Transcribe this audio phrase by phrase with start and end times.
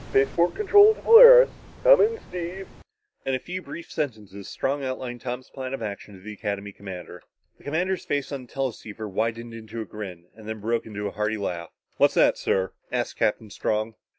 [0.09, 1.51] "Spaceport control to Polaris.
[1.83, 2.67] Come in, Steve."
[3.23, 7.21] In a few brief sentences, Strong outlined Tom's plan of action to the Academy commander.
[7.59, 11.11] The commander's face on the teleceiver widened into a grin, then broke out in a
[11.11, 11.69] hearty laugh.
[11.97, 13.93] "What's that, sir?" asked Captain Strong.